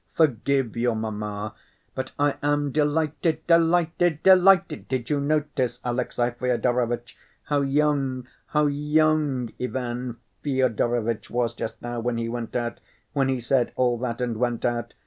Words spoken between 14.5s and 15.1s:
out?